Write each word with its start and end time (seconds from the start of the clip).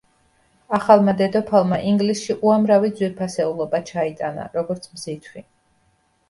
ახალმა 0.77 1.13
დედოფალმა 1.19 1.77
ინგლისში 1.91 2.37
უამრავი 2.47 2.89
ძვირფასეულობა 3.01 3.83
ჩაიტანა, 3.91 4.49
როგორც 4.57 4.91
მზითვი. 4.97 5.47